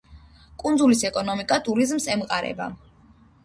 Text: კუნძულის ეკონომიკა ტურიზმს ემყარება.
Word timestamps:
კუნძულის 0.63 1.03
ეკონომიკა 1.11 1.61
ტურიზმს 1.69 2.11
ემყარება. 2.17 2.73